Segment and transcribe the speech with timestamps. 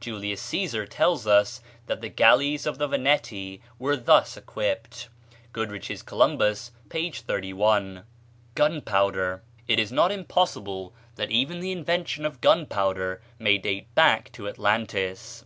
[0.00, 5.08] Julius Cæsar tells us that the galleys of the Veneti were thus equipped.
[5.52, 7.12] (Goodrich's "Columbus," p.
[7.12, 8.02] 31.)
[8.56, 9.44] Gunpowder.
[9.68, 15.44] It is not impossible that even the invention of gunpowder may date back to Atlantis.